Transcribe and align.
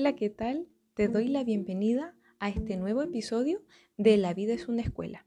Hola, 0.00 0.14
¿qué 0.14 0.30
tal? 0.30 0.66
Te 0.94 1.08
doy 1.08 1.28
la 1.28 1.44
bienvenida 1.44 2.14
a 2.38 2.48
este 2.48 2.78
nuevo 2.78 3.02
episodio 3.02 3.60
de 3.98 4.16
La 4.16 4.32
vida 4.32 4.54
es 4.54 4.66
una 4.66 4.80
escuela. 4.80 5.26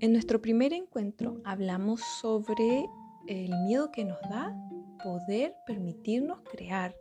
En 0.00 0.14
nuestro 0.14 0.40
primer 0.40 0.72
encuentro 0.72 1.42
hablamos 1.44 2.00
sobre 2.22 2.86
el 3.26 3.50
miedo 3.66 3.92
que 3.92 4.06
nos 4.06 4.18
da 4.22 4.56
poder 5.04 5.54
permitirnos 5.66 6.40
crear, 6.50 6.96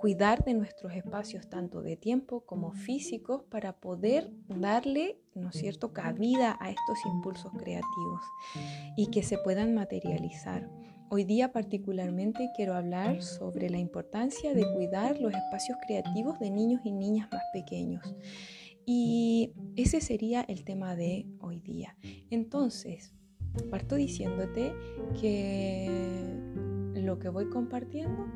cuidar 0.00 0.42
de 0.42 0.54
nuestros 0.54 0.92
espacios 0.92 1.48
tanto 1.48 1.82
de 1.82 1.96
tiempo 1.96 2.40
como 2.40 2.72
físicos 2.72 3.44
para 3.44 3.76
poder 3.76 4.32
darle, 4.48 5.20
¿no 5.36 5.50
es 5.50 5.54
cierto?, 5.54 5.92
cabida 5.92 6.58
a 6.60 6.70
estos 6.70 6.98
impulsos 7.06 7.52
creativos 7.52 8.22
y 8.96 9.06
que 9.12 9.22
se 9.22 9.38
puedan 9.38 9.72
materializar. 9.72 10.68
Hoy 11.12 11.24
día 11.24 11.50
particularmente 11.50 12.52
quiero 12.54 12.74
hablar 12.74 13.20
sobre 13.20 13.68
la 13.68 13.78
importancia 13.78 14.54
de 14.54 14.64
cuidar 14.74 15.18
los 15.18 15.34
espacios 15.34 15.76
creativos 15.84 16.38
de 16.38 16.52
niños 16.52 16.82
y 16.84 16.92
niñas 16.92 17.28
más 17.32 17.42
pequeños. 17.52 18.14
Y 18.86 19.52
ese 19.74 20.00
sería 20.00 20.42
el 20.42 20.62
tema 20.62 20.94
de 20.94 21.26
hoy 21.40 21.58
día. 21.58 21.96
Entonces, 22.30 23.12
parto 23.72 23.96
diciéndote 23.96 24.72
que 25.20 25.88
lo 26.94 27.18
que 27.18 27.28
voy 27.28 27.48
compartiendo 27.48 28.26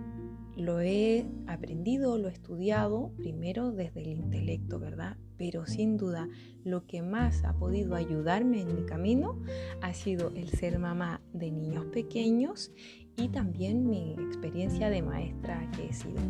lo 0.56 0.80
he 0.80 1.26
aprendido, 1.46 2.16
lo 2.18 2.28
he 2.28 2.32
estudiado 2.32 3.10
primero 3.16 3.72
desde 3.72 4.02
el 4.02 4.08
intelecto, 4.08 4.78
¿verdad? 4.78 5.16
Pero 5.36 5.66
sin 5.66 5.96
duda 5.96 6.28
lo 6.64 6.86
que 6.86 7.02
más 7.02 7.44
ha 7.44 7.54
podido 7.54 7.96
ayudarme 7.96 8.62
en 8.62 8.74
mi 8.74 8.86
camino 8.86 9.40
ha 9.80 9.92
sido 9.94 10.30
el 10.36 10.48
ser 10.50 10.78
mamá 10.78 11.20
de 11.32 11.50
niños 11.50 11.86
pequeños 11.86 12.72
y 13.16 13.28
también 13.28 13.88
mi 13.88 14.12
experiencia 14.12 14.90
de 14.90 15.02
maestra 15.02 15.68
que 15.72 15.86
he 15.88 15.92
sido. 15.92 16.20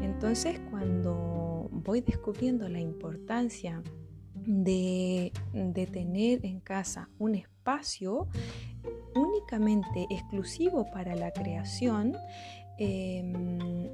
Entonces 0.00 0.60
cuando 0.70 1.68
voy 1.70 2.00
descubriendo 2.00 2.68
la 2.68 2.80
importancia 2.80 3.82
de, 4.34 5.32
de 5.52 5.86
tener 5.86 6.44
en 6.44 6.60
casa 6.60 7.08
un 7.18 7.34
espacio 7.34 8.28
únicamente 9.14 10.06
exclusivo 10.10 10.90
para 10.90 11.14
la 11.14 11.30
creación, 11.32 12.16
Em, 12.82 13.90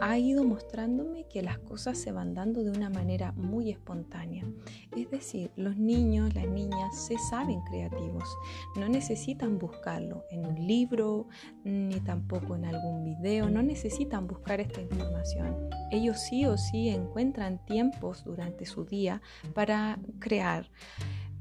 ha 0.00 0.16
ido 0.16 0.44
mostrándome 0.44 1.24
que 1.24 1.42
las 1.42 1.58
cosas 1.58 1.98
se 1.98 2.12
van 2.12 2.32
dando 2.32 2.62
de 2.62 2.70
una 2.70 2.88
manera 2.88 3.32
muy 3.32 3.70
espontánea. 3.70 4.44
Es 4.96 5.10
decir, 5.10 5.50
los 5.56 5.76
niños, 5.76 6.32
las 6.36 6.46
niñas 6.46 6.94
se 7.06 7.18
saben 7.30 7.60
creativos, 7.62 8.22
no 8.76 8.88
necesitan 8.88 9.58
buscarlo 9.58 10.24
en 10.30 10.46
un 10.46 10.66
libro 10.68 11.26
ni 11.64 11.98
tampoco 11.98 12.54
en 12.54 12.66
algún 12.66 13.02
video, 13.02 13.50
no 13.50 13.60
necesitan 13.60 14.28
buscar 14.28 14.60
esta 14.60 14.80
información. 14.80 15.68
Ellos 15.90 16.20
sí 16.20 16.46
o 16.46 16.56
sí 16.56 16.90
encuentran 16.90 17.64
tiempos 17.64 18.22
durante 18.24 18.66
su 18.66 18.84
día 18.84 19.20
para 19.52 19.98
crear. 20.20 20.70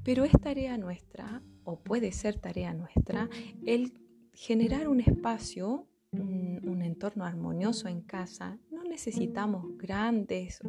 Pero 0.03 0.23
es 0.23 0.31
tarea 0.31 0.77
nuestra, 0.77 1.43
o 1.63 1.79
puede 1.79 2.11
ser 2.11 2.39
tarea 2.39 2.73
nuestra, 2.73 3.29
el 3.67 3.93
generar 4.33 4.87
un 4.87 5.01
espacio 5.01 5.85
un, 6.11 6.81
entorno 6.81 7.25
armonioso 7.25 7.87
en 7.87 8.01
casa, 8.01 8.57
no 8.71 8.83
necesitamos 8.83 9.77
grandes 9.77 10.59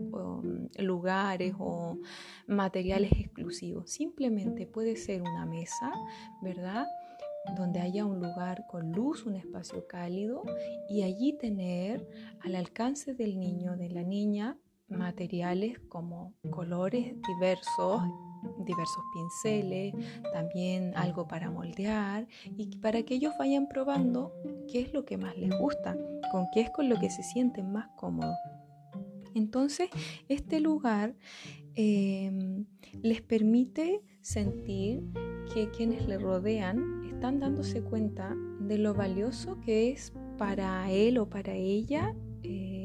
lugares 0.78 1.54
o 1.58 1.98
materiales 2.46 3.12
exclusivos. 3.12 3.90
Simplemente 3.90 4.66
puede 4.66 4.96
ser 4.96 5.22
una 5.22 5.46
mesa, 5.46 5.92
¿verdad? 6.42 6.86
donde 7.56 7.80
haya 7.80 8.04
un 8.04 8.20
lugar 8.20 8.66
con 8.68 8.92
luz, 8.92 9.24
un 9.24 9.36
espacio 9.36 9.86
cálido 9.86 10.42
y 10.90 11.02
allí 11.02 11.38
tener 11.38 12.06
al 12.40 12.56
alcance 12.56 13.14
del 13.14 13.38
niño, 13.38 13.76
de 13.76 13.88
la 13.88 14.02
niña, 14.02 14.58
materiales 14.88 15.78
como 15.88 16.34
colores 16.50 17.14
diversos 17.26 18.02
diversos 18.68 19.02
pinceles, 19.12 19.94
también 20.32 20.92
algo 20.94 21.26
para 21.26 21.50
moldear 21.50 22.28
y 22.56 22.76
para 22.76 23.02
que 23.02 23.14
ellos 23.14 23.32
vayan 23.38 23.66
probando 23.66 24.32
qué 24.70 24.82
es 24.82 24.92
lo 24.92 25.04
que 25.04 25.16
más 25.16 25.36
les 25.36 25.50
gusta, 25.58 25.96
con 26.30 26.46
qué 26.52 26.60
es 26.60 26.70
con 26.70 26.88
lo 26.88 27.00
que 27.00 27.10
se 27.10 27.22
sienten 27.22 27.72
más 27.72 27.88
cómodos. 27.96 28.36
Entonces, 29.34 29.88
este 30.28 30.60
lugar 30.60 31.14
em, 31.74 32.66
les 33.02 33.22
permite 33.22 34.02
sentir 34.20 35.02
que 35.52 35.70
quienes 35.70 36.06
le 36.06 36.18
rodean 36.18 37.04
están 37.06 37.40
dándose 37.40 37.82
cuenta 37.82 38.36
de 38.60 38.78
lo 38.78 38.94
valioso 38.94 39.60
que 39.60 39.90
es 39.90 40.12
para 40.36 40.90
él 40.90 41.18
o 41.18 41.28
para 41.28 41.54
ella 41.54 42.14
eh, 42.42 42.77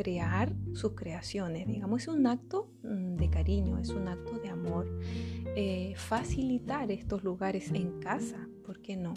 crear 0.00 0.54
sus 0.72 0.92
creaciones. 0.94 1.66
Digamos, 1.66 2.02
es 2.02 2.08
un 2.08 2.26
acto 2.26 2.70
mm, 2.82 3.16
de 3.16 3.28
cariño, 3.28 3.78
es 3.78 3.90
un 3.90 4.08
acto 4.08 4.38
de 4.38 4.48
amor. 4.48 4.88
Eh, 5.56 5.92
facilitar 5.96 6.90
estos 6.90 7.22
lugares 7.22 7.70
en 7.72 8.00
casa, 8.00 8.48
¿por 8.64 8.80
qué 8.80 8.96
no? 8.96 9.12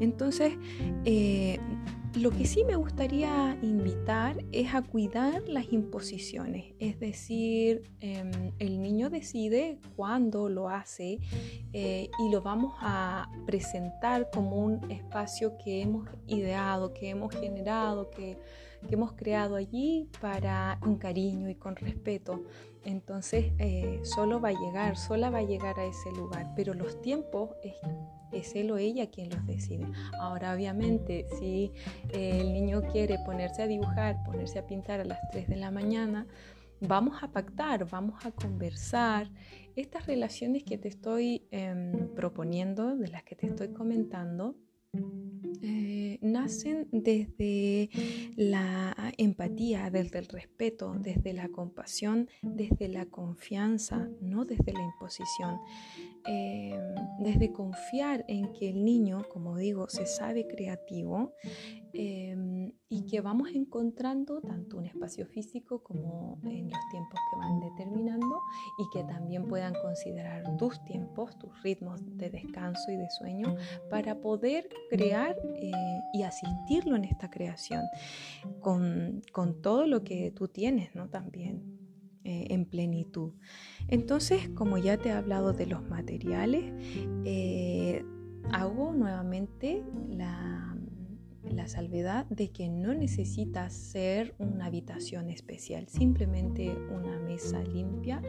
Entonces, 0.00 0.54
eh, 1.04 1.58
lo 2.14 2.30
que 2.30 2.46
sí 2.46 2.64
me 2.64 2.76
gustaría 2.76 3.58
invitar 3.60 4.42
es 4.52 4.74
a 4.74 4.80
cuidar 4.80 5.46
las 5.48 5.70
imposiciones, 5.70 6.72
es 6.78 6.98
decir, 6.98 7.82
em, 8.00 8.52
el 8.58 8.80
niño 8.80 9.10
decide 9.10 9.78
cuándo 9.96 10.48
lo 10.48 10.70
hace 10.70 11.18
eh, 11.74 12.08
y 12.18 12.30
lo 12.30 12.40
vamos 12.40 12.74
a 12.80 13.30
presentar 13.44 14.30
como 14.32 14.56
un 14.56 14.90
espacio 14.90 15.58
que 15.62 15.82
hemos 15.82 16.08
ideado, 16.26 16.94
que 16.94 17.10
hemos 17.10 17.34
generado, 17.34 18.08
que 18.08 18.38
que 18.88 18.94
hemos 18.94 19.12
creado 19.12 19.56
allí 19.56 20.08
para 20.20 20.78
con 20.80 20.96
cariño 20.96 21.48
y 21.48 21.54
con 21.54 21.76
respeto. 21.76 22.44
Entonces 22.84 23.52
eh, 23.58 24.00
solo 24.04 24.40
va 24.40 24.50
a 24.50 24.52
llegar, 24.52 24.96
sola 24.96 25.30
va 25.30 25.38
a 25.38 25.42
llegar 25.42 25.78
a 25.78 25.84
ese 25.84 26.10
lugar, 26.12 26.52
pero 26.54 26.72
los 26.72 27.00
tiempos 27.02 27.50
es, 27.64 27.74
es 28.32 28.54
él 28.54 28.70
o 28.70 28.78
ella 28.78 29.10
quien 29.10 29.30
los 29.30 29.44
decide. 29.46 29.86
Ahora 30.20 30.54
obviamente 30.54 31.26
si 31.38 31.72
el 32.12 32.52
niño 32.52 32.82
quiere 32.92 33.18
ponerse 33.24 33.62
a 33.62 33.66
dibujar, 33.66 34.22
ponerse 34.24 34.58
a 34.58 34.66
pintar 34.66 35.00
a 35.00 35.04
las 35.04 35.18
3 35.32 35.48
de 35.48 35.56
la 35.56 35.70
mañana, 35.70 36.26
vamos 36.80 37.22
a 37.22 37.28
pactar, 37.28 37.88
vamos 37.88 38.24
a 38.24 38.30
conversar. 38.30 39.30
Estas 39.74 40.06
relaciones 40.06 40.64
que 40.64 40.78
te 40.78 40.88
estoy 40.88 41.46
em, 41.50 42.14
proponiendo, 42.14 42.96
de 42.96 43.08
las 43.08 43.22
que 43.24 43.36
te 43.36 43.46
estoy 43.46 43.72
comentando, 43.72 44.56
eh, 45.62 46.18
nacen 46.22 46.88
desde 46.92 47.90
la 48.36 49.12
empatía, 49.18 49.90
desde 49.90 50.18
el 50.18 50.26
respeto, 50.26 50.94
desde 50.98 51.32
la 51.32 51.48
compasión, 51.48 52.28
desde 52.42 52.88
la 52.88 53.06
confianza, 53.06 54.08
no 54.20 54.44
desde 54.44 54.72
la 54.72 54.82
imposición. 54.82 55.58
Eh, 56.28 56.78
desde 57.18 57.52
confiar 57.52 58.24
en 58.28 58.52
que 58.52 58.70
el 58.70 58.84
niño, 58.84 59.24
como 59.32 59.56
digo, 59.56 59.88
se 59.88 60.06
sabe 60.06 60.46
creativo 60.46 61.32
eh, 61.92 62.72
y 62.88 63.06
que 63.06 63.20
vamos 63.20 63.50
encontrando 63.54 64.40
tanto 64.40 64.76
un 64.76 64.86
espacio 64.86 65.26
físico 65.26 65.82
como 65.82 66.38
en 66.44 66.68
los 66.68 66.80
tiempos 66.90 67.18
que 67.30 67.38
van 67.38 67.60
determinando 67.60 68.40
y 68.78 68.84
que 68.92 69.04
también 69.04 69.46
puedan 69.46 69.74
considerar 69.74 70.56
tus 70.56 70.82
tiempos, 70.84 71.38
tus 71.38 71.62
ritmos 71.62 72.00
de 72.18 72.28
descanso 72.28 72.90
y 72.90 72.96
de 72.96 73.10
sueño 73.10 73.56
para 73.88 74.20
poder 74.20 74.68
crear 74.90 75.36
eh, 75.54 75.72
y 76.12 76.22
asistirlo 76.22 76.96
en 76.96 77.04
esta 77.04 77.30
creación 77.30 77.82
con, 78.60 79.22
con 79.32 79.62
todo 79.62 79.86
lo 79.86 80.04
que 80.04 80.32
tú 80.32 80.48
tienes, 80.48 80.94
¿no? 80.94 81.08
También 81.08 81.85
eh, 82.26 82.48
en 82.50 82.64
plenitud. 82.64 83.34
Entonces, 83.86 84.48
como 84.48 84.78
ya 84.78 84.96
te 84.96 85.10
he 85.10 85.12
hablado 85.12 85.52
de 85.52 85.66
los 85.66 85.88
materiales, 85.88 86.72
eh, 87.24 88.04
hago 88.50 88.92
nuevamente 88.94 89.84
la, 90.08 90.76
la 91.44 91.68
salvedad 91.68 92.26
de 92.26 92.50
que 92.50 92.68
no 92.68 92.94
necesita 92.94 93.70
ser 93.70 94.34
una 94.40 94.66
habitación 94.66 95.30
especial, 95.30 95.86
simplemente 95.86 96.76
una 96.90 97.20
mesa 97.20 97.62
limpia. 97.62 98.20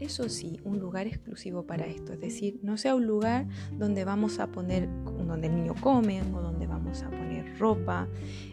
Eso 0.00 0.28
sí, 0.28 0.58
un 0.64 0.80
lugar 0.80 1.06
exclusivo 1.06 1.64
para 1.64 1.86
esto, 1.86 2.12
es 2.12 2.20
decir, 2.20 2.58
no 2.60 2.76
sea 2.76 2.96
un 2.96 3.06
lugar 3.06 3.46
donde 3.78 4.04
vamos 4.04 4.40
a 4.40 4.48
poner, 4.48 4.88
donde 5.04 5.46
el 5.46 5.54
niño 5.54 5.76
come 5.80 6.22
o 6.22 6.42
donde 6.42 6.66
vamos 6.66 7.04
a 7.04 7.08
poner 7.08 7.56
ropa, 7.56 8.08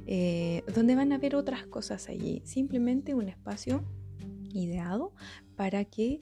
eh, 0.06 0.64
donde 0.76 0.94
van 0.94 1.12
a 1.12 1.16
haber 1.16 1.36
otras 1.36 1.66
cosas 1.66 2.08
allí, 2.08 2.44
simplemente 2.46 3.16
un 3.16 3.30
espacio 3.30 3.84
ideado 4.54 5.14
para 5.56 5.86
que 5.86 6.22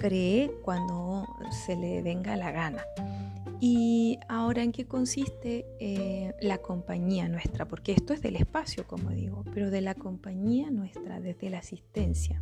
cree 0.00 0.50
cuando 0.62 1.26
se 1.66 1.76
le 1.76 2.02
venga 2.02 2.36
la 2.36 2.50
gana. 2.50 2.82
Y 3.60 4.18
ahora, 4.28 4.62
¿en 4.62 4.70
qué 4.70 4.86
consiste 4.86 5.66
eh, 5.80 6.32
la 6.40 6.58
compañía 6.58 7.28
nuestra? 7.28 7.66
Porque 7.66 7.92
esto 7.92 8.12
es 8.12 8.22
del 8.22 8.36
espacio, 8.36 8.86
como 8.86 9.10
digo, 9.10 9.44
pero 9.52 9.70
de 9.70 9.80
la 9.80 9.94
compañía 9.94 10.70
nuestra, 10.70 11.20
desde 11.20 11.50
la 11.50 11.58
asistencia. 11.58 12.40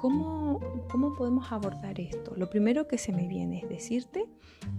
¿Cómo, 0.00 0.60
¿Cómo 0.90 1.14
podemos 1.14 1.52
abordar 1.52 2.00
esto? 2.00 2.34
Lo 2.36 2.48
primero 2.48 2.88
que 2.88 2.98
se 2.98 3.12
me 3.12 3.28
viene 3.28 3.60
es 3.60 3.68
decirte 3.68 4.26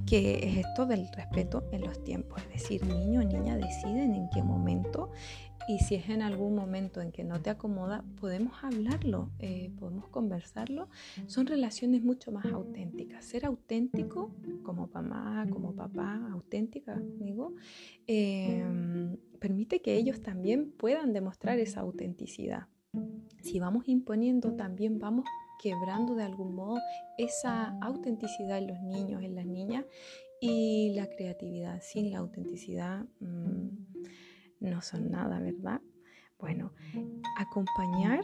que 0.05 0.47
es 0.47 0.65
esto 0.65 0.85
del 0.85 1.07
respeto 1.13 1.63
en 1.71 1.81
los 1.81 2.03
tiempos, 2.03 2.41
es 2.43 2.61
decir, 2.61 2.85
niño 2.85 3.21
o 3.21 3.23
niña 3.23 3.55
deciden 3.55 4.15
en 4.15 4.29
qué 4.29 4.41
momento 4.43 5.11
y 5.67 5.79
si 5.79 5.95
es 5.95 6.09
en 6.09 6.21
algún 6.21 6.55
momento 6.55 7.01
en 7.01 7.11
que 7.11 7.23
no 7.23 7.41
te 7.41 7.49
acomoda, 7.49 8.03
podemos 8.19 8.63
hablarlo, 8.63 9.31
eh, 9.39 9.71
podemos 9.79 10.07
conversarlo. 10.09 10.89
Son 11.27 11.47
relaciones 11.47 12.03
mucho 12.03 12.31
más 12.31 12.45
auténticas. 12.45 13.25
Ser 13.25 13.45
auténtico 13.45 14.31
como 14.63 14.87
mamá, 14.93 15.47
como 15.49 15.73
papá, 15.73 16.21
auténtica, 16.31 17.01
digo, 17.19 17.53
em, 18.05 19.17
permite 19.39 19.81
que 19.81 19.95
ellos 19.95 20.21
también 20.21 20.71
puedan 20.71 21.13
demostrar 21.13 21.57
esa 21.59 21.81
autenticidad. 21.81 22.67
Si 23.41 23.59
vamos 23.59 23.87
imponiendo, 23.87 24.53
también 24.53 24.99
vamos 24.99 25.25
quebrando 25.61 26.15
de 26.15 26.23
algún 26.23 26.55
modo 26.55 26.79
esa 27.17 27.77
autenticidad 27.81 28.59
en 28.59 28.67
los 28.67 28.81
niños, 28.81 29.23
en 29.23 29.35
las 29.35 29.45
niñas 29.45 29.85
y 30.39 30.93
la 30.95 31.07
creatividad. 31.07 31.81
Sin 31.81 32.11
la 32.11 32.19
autenticidad 32.19 33.05
mm, 33.19 33.69
no 34.65 34.81
son 34.81 35.09
nada, 35.09 35.39
¿verdad? 35.39 35.81
Bueno, 36.39 36.73
acompañar 37.37 38.21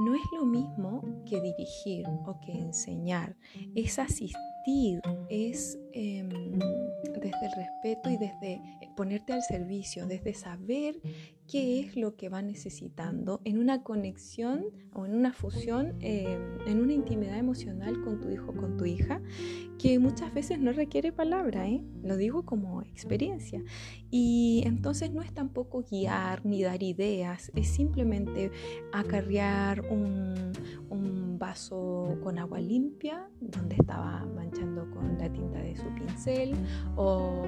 no 0.00 0.14
es 0.14 0.22
lo 0.32 0.44
mismo 0.44 1.02
que 1.28 1.40
dirigir 1.40 2.06
o 2.26 2.40
que 2.40 2.52
enseñar, 2.52 3.36
es 3.74 3.98
asistir, 3.98 4.36
es 5.28 5.78
em, 5.92 6.28
desde 6.28 7.46
el 7.46 7.52
respeto 7.56 8.10
y 8.10 8.16
desde 8.16 8.60
ponerte 8.96 9.32
al 9.32 9.42
servicio, 9.42 10.06
desde 10.06 10.34
saber 10.34 11.00
qué 11.48 11.80
es 11.80 11.96
lo 11.96 12.16
que 12.16 12.28
va 12.28 12.40
necesitando 12.40 13.40
en 13.44 13.58
una 13.58 13.82
conexión 13.82 14.64
o 14.94 15.04
en 15.04 15.14
una 15.14 15.32
fusión, 15.32 15.96
em, 16.00 16.60
en 16.66 16.80
una 16.80 16.92
intimidad 16.94 17.38
emocional 17.38 18.00
con 18.02 18.20
tu 18.20 18.30
hijo, 18.30 18.54
con 18.54 18.76
tu 18.76 18.86
hija, 18.86 19.20
que 19.78 19.98
muchas 19.98 20.32
veces 20.32 20.60
no 20.60 20.72
requiere 20.72 21.12
palabra, 21.12 21.68
¿eh? 21.68 21.82
lo 22.02 22.16
digo 22.16 22.44
como 22.44 22.82
experiencia. 22.82 23.62
Y 24.10 24.62
entonces 24.64 25.10
no 25.12 25.20
es 25.20 25.32
tampoco 25.32 25.84
guiar 25.90 26.46
ni 26.46 26.62
dar 26.62 26.82
ideas, 26.82 27.52
es 27.54 27.68
simplemente 27.68 28.50
acarrear 28.92 29.82
un, 29.82 30.52
un 30.88 31.23
vaso 31.44 32.16
con 32.22 32.38
agua 32.38 32.58
limpia 32.58 33.28
donde 33.38 33.76
estaba 33.76 34.24
manchando 34.34 34.90
con 34.90 35.18
la 35.18 35.30
tinta 35.30 35.58
de 35.58 35.76
su 35.76 35.84
pincel 35.94 36.54
o 36.96 37.42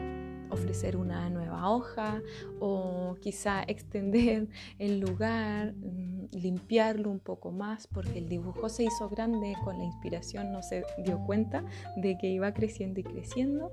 ofrecer 0.51 0.99
una 0.99 1.31
nueva 1.31 1.71
hoja 1.71 2.21
o 2.61 3.17
quizá 3.23 3.63
extender 3.69 4.49
el 4.79 5.01
lugar, 5.01 5.73
mm, 5.73 6.27
limpiarlo 6.33 7.11
un 7.11 7.21
poco 7.21 7.53
más 7.53 7.87
porque 7.87 8.19
el 8.19 8.29
dibujo 8.29 8.69
se 8.69 8.85
hizo 8.85 9.09
grande 9.09 9.55
con 9.65 9.79
la 9.79 9.85
inspiración, 9.85 10.53
no 10.53 10.63
se 10.63 10.85
dio 11.03 11.19
cuenta 11.25 11.65
de 11.97 12.19
que 12.19 12.29
iba 12.29 12.53
creciendo 12.53 13.01
y 13.01 13.03
creciendo. 13.03 13.73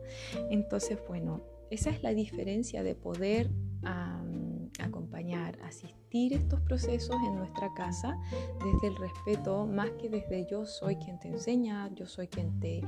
Entonces, 0.49 0.99
bueno, 1.05 1.41
esa 1.69 1.89
es 1.89 2.01
la 2.01 2.13
diferencia 2.13 2.81
de 2.81 2.95
poder 2.95 3.49
acompañar, 4.79 5.57
asistir 5.63 6.33
estos 6.33 6.59
procesos 6.61 7.15
en 7.25 7.35
nuestra 7.35 7.73
casa 7.73 8.17
desde 8.63 8.87
el 8.87 8.95
respeto, 8.97 9.65
más 9.65 9.91
que 9.91 10.09
desde 10.09 10.45
yo 10.49 10.65
soy 10.65 10.95
quien 10.97 11.19
te 11.19 11.27
enseña, 11.29 11.89
yo 11.95 12.05
soy 12.05 12.27
quien 12.27 12.59
te 12.59 12.81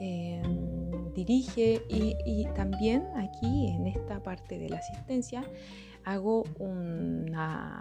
em, 0.00 1.12
dirige. 1.14 1.82
Y, 1.88 2.46
también 2.54 3.06
aquí 3.16 3.68
en 3.68 3.86
esta 3.86 4.22
parte 4.22 4.58
de 4.58 4.68
la 4.68 4.78
asistencia 4.78 5.42
hago 6.04 6.44
una 6.58 7.80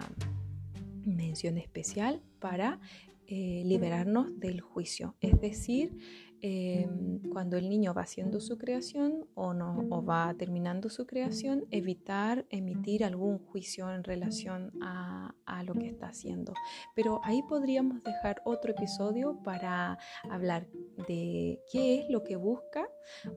mención 1.06 1.58
especial 1.58 2.22
para 2.40 2.80
eh, 3.28 3.64
liberarnos 3.66 4.40
del 4.40 4.62
juicio, 4.62 5.16
es 5.22 5.40
decir, 5.40 5.98
Em, 6.46 7.22
cuando 7.32 7.56
el 7.56 7.70
niño 7.70 7.94
va 7.94 8.02
haciendo 8.02 8.42
su 8.42 8.58
creación 8.58 9.26
o, 9.34 9.54
no, 9.54 10.04
va 10.04 10.34
terminando 10.34 10.90
su 10.90 11.08
creación, 11.08 11.64
evitar 11.72 12.46
emitir 12.50 13.06
algún 13.06 13.40
juicio 13.40 13.90
en 13.90 14.04
relación 14.04 14.74
a, 14.82 15.36
a, 15.46 15.64
lo 15.64 15.74
que 15.74 15.88
está 15.88 16.08
haciendo. 16.08 16.54
Pero 16.96 17.22
ahí 17.24 17.42
podríamos 17.44 18.04
dejar 18.04 18.42
otro 18.44 18.72
episodio 18.72 19.40
para 19.42 19.98
hablar 20.30 20.68
de 21.08 21.62
qué 21.72 22.02
es 22.02 22.10
lo 22.10 22.26
que 22.26 22.36
busca 22.36 22.90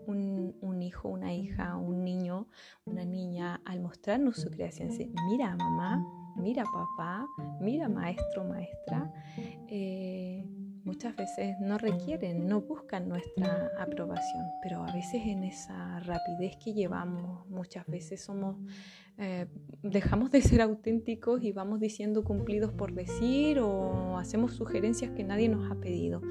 un, 0.09 0.83
hijo, 0.83 1.09
una 1.09 1.33
hija, 1.33 1.77
un 1.77 2.03
niño, 2.03 2.49
una 2.87 3.05
niña 3.05 3.63
al 3.65 3.83
mostrarnos 3.83 4.37
su 4.37 4.51
creación. 4.51 4.91
Mira 5.31 5.55
mamá, 5.55 6.05
mira 6.37 6.65
papá, 6.65 7.25
mira 7.61 7.89
maestro, 7.89 8.43
maestra. 8.43 9.13
Eh, 9.69 10.45
muchas 10.87 11.17
veces 11.17 11.59
no 11.61 11.79
requieren, 11.79 12.47
no 12.47 12.61
buscan 12.61 13.09
nuestra 13.09 13.73
aprobación, 13.79 14.47
pero 14.63 14.85
a 14.85 14.93
veces 14.93 15.21
en 15.27 15.43
esa 15.43 15.99
rapidez 16.01 16.57
que 16.65 16.73
llevamos, 16.73 17.47
muchas 17.49 17.85
veces 17.87 18.25
somos, 18.25 18.57
eh, 19.19 19.47
dejamos 19.83 20.31
de 20.31 20.41
ser 20.41 20.63
auténticos 20.63 21.43
y 21.43 21.51
vamos 21.51 21.81
diciendo 21.81 22.23
cumplidos 22.23 22.73
por 22.73 22.93
decir 22.93 23.59
o 23.59 24.17
hacemos 24.17 24.55
sugerencias 24.55 25.11
que 25.11 25.25
nadie 25.25 25.49
nos 25.49 25.71
ha 25.71 25.75
pedido. 25.75 26.23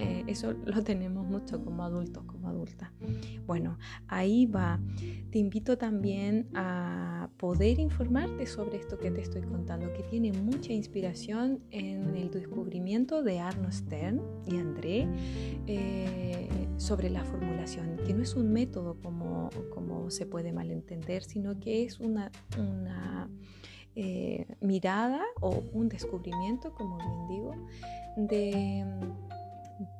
Eh, 0.00 0.24
eso 0.28 0.54
lo 0.64 0.82
tenemos 0.84 1.26
mucho 1.26 1.62
como 1.62 1.84
adultos, 1.84 2.24
como 2.24 2.48
adultas. 2.48 2.90
Bueno, 3.46 3.78
ahí 4.08 4.46
va. 4.46 4.80
Te 5.30 5.38
invito 5.38 5.76
también 5.76 6.48
a 6.54 7.28
poder 7.36 7.78
informarte 7.78 8.46
sobre 8.46 8.78
esto 8.78 8.98
que 8.98 9.10
te 9.10 9.20
estoy 9.20 9.42
contando, 9.42 9.92
que 9.92 10.02
tiene 10.04 10.32
mucha 10.32 10.72
inspiración 10.72 11.60
en 11.70 12.16
el 12.16 12.30
descubrimiento 12.30 13.22
de 13.22 13.40
Arno 13.40 13.70
Stern 13.70 14.22
y 14.46 14.56
André 14.56 15.06
eh, 15.66 16.48
sobre 16.78 17.10
la 17.10 17.22
formulación, 17.24 17.98
que 18.06 18.14
no 18.14 18.22
es 18.22 18.34
un 18.34 18.52
método 18.52 18.96
como, 19.02 19.50
como 19.74 20.10
se 20.10 20.24
puede 20.24 20.52
malentender, 20.52 21.22
sino 21.22 21.60
que 21.60 21.84
es 21.84 22.00
una, 22.00 22.32
una 22.58 23.28
eh, 23.94 24.46
mirada 24.60 25.20
o 25.40 25.62
un 25.72 25.88
descubrimiento, 25.88 26.72
como 26.72 26.96
bien 26.96 27.28
digo, 27.28 27.54
de 28.16 28.84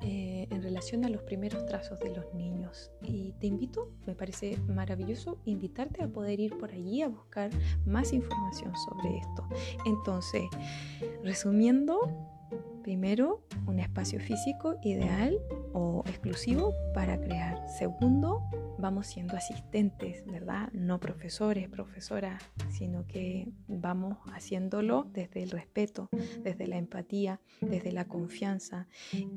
eh, 0.03 0.47
en 0.51 0.63
relación 0.63 1.05
a 1.05 1.09
los 1.09 1.23
primeros 1.23 1.67
trazos 1.67 1.99
de 2.01 2.15
los 2.15 2.33
niños. 2.35 2.91
Y 3.03 3.33
te 3.41 3.47
invito, 3.47 3.91
me 4.07 4.15
parece 4.15 4.57
maravilloso, 4.69 5.39
invitarte 5.45 6.03
a 6.03 6.09
poder 6.09 6.41
ir 6.41 6.57
por 6.59 6.73
allí 6.73 7.03
a 7.03 7.09
buscar 7.09 7.51
más 7.87 8.13
información 8.13 8.73
sobre 8.77 9.19
esto. 9.19 9.49
Entonces, 9.87 10.43
resumiendo, 11.23 12.31
Primero, 12.83 13.43
un 13.67 13.79
espacio 13.79 14.19
físico 14.21 14.77
ideal 14.83 15.39
o 15.75 16.03
exclusivo 16.07 16.75
para 16.95 17.21
crear. 17.21 17.69
Segundo, 17.69 18.43
vamos 18.81 19.07
siendo 19.07 19.37
asistentes, 19.37 20.25
¿verdad? 20.27 20.71
No 20.73 21.01
profesores, 21.01 21.69
profesoras, 21.69 22.43
sino 22.71 23.07
que 23.07 23.49
vamos 23.69 24.19
haciéndolo 24.33 25.07
desde 25.13 25.43
el 25.43 25.51
respeto, 25.51 26.09
desde 26.43 26.67
la 26.67 26.79
empatía, 26.79 27.41
desde 27.61 27.93
la 27.93 28.07
confianza. 28.07 28.89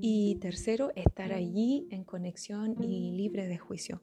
Y 0.02 0.36
tercero, 0.36 0.92
estar 0.96 1.34
allí 1.34 1.88
en 1.92 2.04
conexión 2.04 2.82
y 2.82 3.12
libre 3.12 3.48
de 3.48 3.58
juicio. 3.58 4.02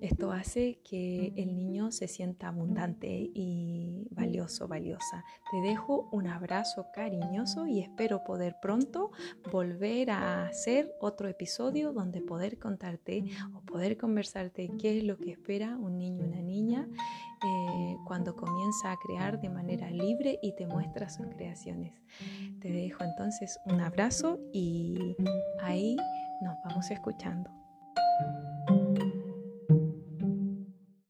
Esto 0.00 0.32
hace 0.32 0.78
que 0.82 1.32
el 1.36 1.56
niño 1.56 1.90
se 1.90 2.08
sienta 2.08 2.48
abundante 2.48 3.08
y 3.08 4.06
valioso, 4.10 4.68
valiosa. 4.68 5.24
Te 5.50 5.60
dejo 5.68 6.08
un 6.12 6.26
abrazo 6.26 6.86
cariñoso 6.94 7.66
y 7.66 7.80
espero 7.80 8.24
poder 8.24 8.56
pronto 8.60 9.10
volver 9.50 10.10
a 10.10 10.46
hacer 10.46 10.92
otro 11.00 11.28
episodio 11.28 11.92
donde 11.92 12.20
poder 12.20 12.58
contarte 12.58 13.24
o 13.54 13.60
poder 13.60 13.96
conversarte 13.96 14.70
qué 14.76 14.98
es 14.98 15.04
lo 15.04 15.16
que 15.16 15.30
espera 15.30 15.76
un 15.76 15.98
niño 15.98 16.24
o 16.24 16.26
una 16.26 16.42
niña 16.42 16.88
eh, 17.44 17.96
cuando 18.06 18.34
comienza 18.34 18.92
a 18.92 18.96
crear 18.96 19.40
de 19.40 19.48
manera 19.48 19.90
libre 19.90 20.38
y 20.42 20.54
te 20.56 20.66
muestra 20.66 21.08
sus 21.08 21.26
creaciones. 21.26 21.92
Te 22.60 22.70
dejo 22.70 23.04
entonces 23.04 23.58
un 23.66 23.80
abrazo 23.80 24.38
y 24.52 25.16
ahí 25.60 25.96
nos 26.40 26.56
vamos 26.64 26.90
escuchando. 26.90 27.50